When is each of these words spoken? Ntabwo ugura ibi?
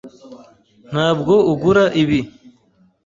Ntabwo 0.91 1.33
ugura 1.51 1.83
ibi? 2.01 2.19